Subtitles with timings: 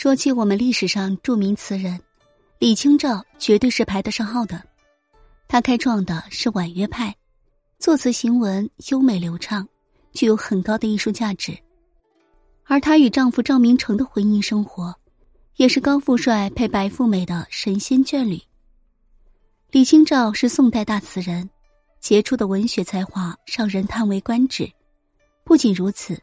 [0.00, 2.00] 说起我们历史上著名词人，
[2.60, 4.62] 李清照绝对是排得上号的。
[5.48, 7.12] 他开创的是婉约派，
[7.80, 9.66] 作词行文优美流畅，
[10.12, 11.58] 具有很高的艺术价值。
[12.62, 14.94] 而她与丈夫赵明诚的婚姻生活，
[15.56, 18.40] 也是高富帅配白富美的神仙眷侣。
[19.72, 21.50] 李清照是宋代大词人，
[21.98, 24.70] 杰出的文学才华让人叹为观止。
[25.42, 26.16] 不仅如此，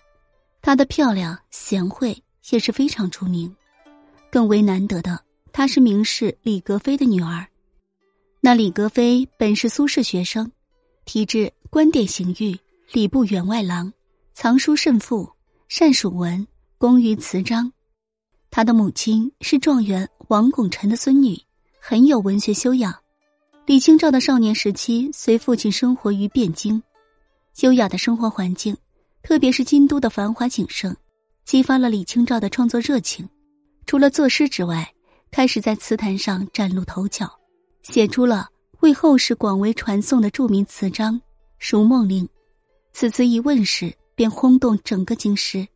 [0.62, 3.54] 她的漂亮贤惠也是非常出名。
[4.36, 7.48] 更为难得的，她是名士李格非的女儿。
[8.42, 10.52] 那李格非本是苏轼学生，
[11.06, 12.60] 体制观点刑狱，
[12.92, 13.94] 礼部员外郎，
[14.34, 15.32] 藏书甚富，
[15.70, 16.46] 善属文，
[16.78, 17.72] 工于词章。
[18.52, 21.42] 他的母亲是状元王拱辰的孙女，
[21.80, 22.94] 很有文学修养。
[23.66, 26.84] 李清照的少年时期随父亲生活于汴京，
[27.62, 28.76] 优雅的生活环境，
[29.24, 30.94] 特别是京都的繁华景胜，
[31.46, 33.26] 激发了李清照的创作热情。
[33.86, 34.92] 除了作诗之外，
[35.32, 37.30] 开始在词坛上崭露头角，
[37.84, 38.48] 写出了
[38.80, 41.16] 为后世广为传颂的著名词章
[41.60, 42.26] 《如梦令》。
[42.94, 45.68] 此词一问世，便轰动整个京师，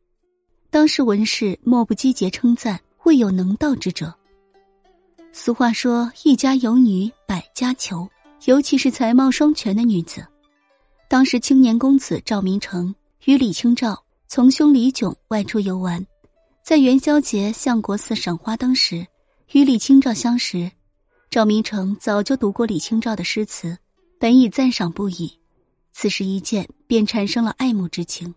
[0.69, 4.13] 当时文士莫不积节称赞，未有能道之者。
[5.31, 8.09] 俗话说：“一家有女百家求”，
[8.45, 10.25] 尤其是才貌双全的女子。
[11.07, 12.93] 当时青年公子赵明诚
[13.25, 16.03] 与李清照从兄李炯外出游玩。
[16.69, 19.03] 在元宵节相国寺赏花灯时，
[19.53, 20.69] 与李清照相识。
[21.31, 23.75] 赵明诚早就读过李清照的诗词，
[24.19, 25.35] 本已赞赏不已。
[25.93, 28.35] 此时一见，便产生了爱慕之情。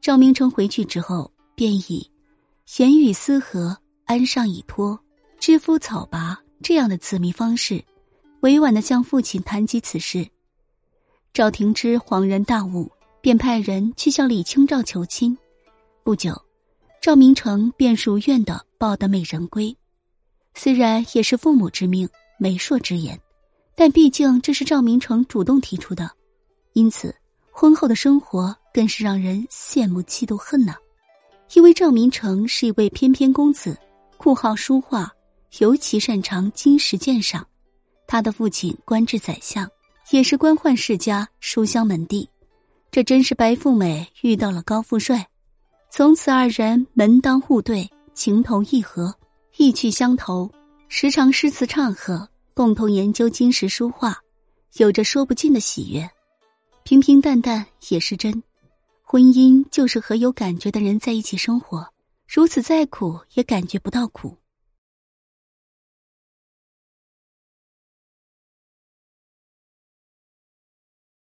[0.00, 2.10] 赵明诚回去之后，便以
[2.64, 4.98] “闲语思和，安上以托，
[5.38, 7.84] 知夫草拔”这样的字谜方式，
[8.40, 10.26] 委婉的向父亲谈及此事。
[11.34, 15.36] 赵廷之恍然大悟，便派人去向李清照求亲。
[16.02, 16.32] 不久。
[17.00, 19.74] 赵明诚便如愿的抱得美人归，
[20.52, 22.06] 虽然也是父母之命、
[22.38, 23.18] 媒妁之言，
[23.74, 26.10] 但毕竟这是赵明诚主动提出的，
[26.74, 27.14] 因此
[27.50, 30.74] 婚后的生活更是让人羡慕、嫉妒、恨呐。
[31.54, 33.78] 因为赵明诚是一位翩翩公子，
[34.18, 35.10] 酷好书画，
[35.58, 37.46] 尤其擅长金石鉴赏。
[38.06, 39.66] 他的父亲官至宰相，
[40.10, 42.28] 也是官宦世家、书香门第，
[42.90, 45.26] 这真是白富美遇到了高富帅。
[45.92, 49.12] 从此二人门当户对，情投意合，
[49.56, 50.48] 意趣相投，
[50.86, 54.16] 时常诗词唱和，共同研究金石书画，
[54.76, 56.08] 有着说不尽的喜悦。
[56.84, 58.40] 平平淡淡也是真，
[59.02, 61.84] 婚姻就是和有感觉的人在一起生活，
[62.28, 64.36] 如此再苦也感觉不到苦。